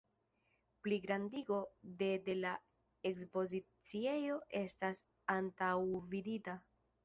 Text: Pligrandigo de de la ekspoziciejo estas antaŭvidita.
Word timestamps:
Pligrandigo 0.85 1.59
de 1.99 2.07
de 2.29 2.35
la 2.45 2.55
ekspoziciejo 3.11 4.41
estas 4.65 5.07
antaŭvidita. 5.39 6.61